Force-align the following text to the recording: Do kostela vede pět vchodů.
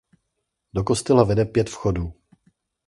Do 0.73 0.83
kostela 0.83 1.23
vede 1.23 1.45
pět 1.45 1.69
vchodů. 1.69 2.13